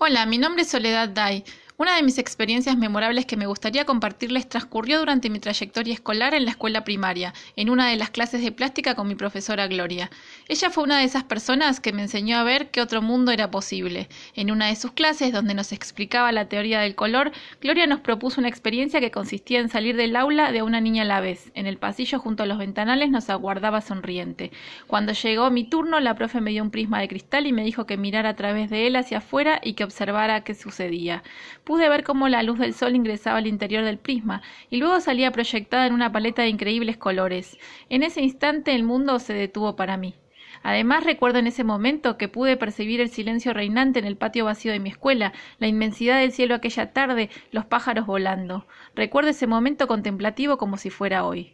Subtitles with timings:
[0.00, 1.42] Hola, mi nombre es Soledad Day.
[1.80, 6.44] Una de mis experiencias memorables que me gustaría compartirles transcurrió durante mi trayectoria escolar en
[6.44, 10.10] la escuela primaria, en una de las clases de plástica con mi profesora Gloria.
[10.48, 13.52] Ella fue una de esas personas que me enseñó a ver que otro mundo era
[13.52, 14.08] posible.
[14.34, 17.30] En una de sus clases, donde nos explicaba la teoría del color,
[17.60, 21.06] Gloria nos propuso una experiencia que consistía en salir del aula de una niña a
[21.06, 21.52] la vez.
[21.54, 24.50] En el pasillo junto a los ventanales nos aguardaba sonriente.
[24.88, 27.86] Cuando llegó mi turno, la profe me dio un prisma de cristal y me dijo
[27.86, 31.22] que mirara a través de él hacia afuera y que observara qué sucedía
[31.68, 34.40] pude ver cómo la luz del sol ingresaba al interior del prisma
[34.70, 37.58] y luego salía proyectada en una paleta de increíbles colores.
[37.90, 40.14] En ese instante el mundo se detuvo para mí.
[40.62, 44.72] Además recuerdo en ese momento que pude percibir el silencio reinante en el patio vacío
[44.72, 48.66] de mi escuela, la inmensidad del cielo aquella tarde, los pájaros volando.
[48.94, 51.52] Recuerdo ese momento contemplativo como si fuera hoy.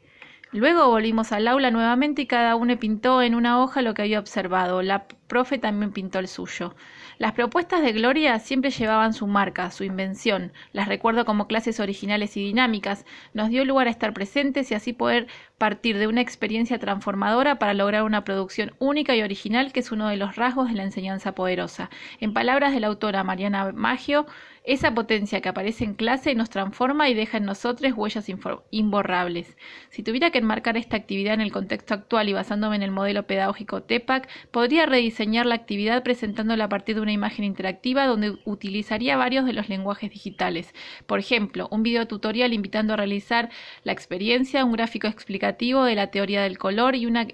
[0.52, 4.20] Luego volvimos al aula nuevamente y cada uno pintó en una hoja lo que había
[4.20, 4.80] observado.
[4.80, 6.77] La profe también pintó el suyo.
[7.19, 10.52] Las propuestas de Gloria siempre llevaban su marca, su invención.
[10.73, 13.04] Las recuerdo como clases originales y dinámicas.
[13.32, 15.27] Nos dio lugar a estar presentes y así poder
[15.59, 20.09] partir de una experiencia transformadora para lograr una producción única y original que es uno
[20.09, 21.90] de los rasgos de la enseñanza poderosa.
[22.21, 24.27] En palabras de la autora Mariana Maggio,
[24.65, 28.30] esa potencia que aparece en clase nos transforma y deja en nosotros huellas
[28.71, 29.59] imborrables.
[29.90, 33.27] Si tuviera que enmarcar esta actividad en el contexto actual y basándome en el modelo
[33.27, 39.17] pedagógico TEPAC, podría rediseñar la actividad presentándola a partir de una imagen interactiva donde utilizaría
[39.17, 40.75] varios de los lenguajes digitales.
[41.07, 43.49] Por ejemplo, un video tutorial invitando a realizar
[43.85, 47.27] la experiencia, un gráfico explicativo de la teoría del color y una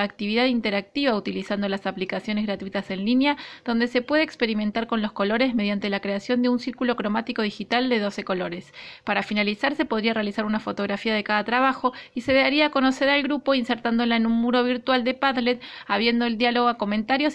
[0.00, 5.54] actividad interactiva utilizando las aplicaciones gratuitas en línea donde se puede experimentar con los colores
[5.54, 8.72] mediante la creación de un círculo cromático digital de 12 colores.
[9.04, 13.08] Para finalizar se podría realizar una fotografía de cada trabajo y se daría a conocer
[13.08, 16.76] al grupo insertándola en un muro virtual de Padlet, habiendo el diálogo a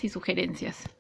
[0.03, 0.89] y sugerencias.